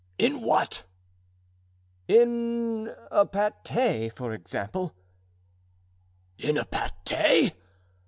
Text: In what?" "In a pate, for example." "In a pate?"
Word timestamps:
In 0.17 0.41
what?" 0.41 0.83
"In 2.07 2.91
a 3.11 3.23
pate, 3.23 4.11
for 4.15 4.33
example." 4.33 4.95
"In 6.39 6.57
a 6.57 6.65
pate?" 6.65 7.53